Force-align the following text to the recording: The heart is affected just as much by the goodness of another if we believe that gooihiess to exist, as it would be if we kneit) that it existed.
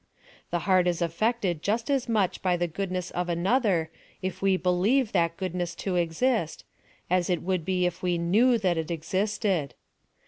The 0.49 0.57
heart 0.65 0.87
is 0.87 0.99
affected 0.99 1.61
just 1.61 1.87
as 1.87 2.09
much 2.09 2.41
by 2.41 2.57
the 2.57 2.67
goodness 2.67 3.11
of 3.11 3.29
another 3.29 3.91
if 4.23 4.41
we 4.41 4.57
believe 4.57 5.11
that 5.11 5.37
gooihiess 5.37 5.75
to 5.75 5.95
exist, 5.95 6.65
as 7.07 7.29
it 7.29 7.43
would 7.43 7.63
be 7.63 7.85
if 7.85 8.01
we 8.01 8.17
kneit) 8.17 8.61
that 8.63 8.79
it 8.79 8.89
existed. 8.89 9.75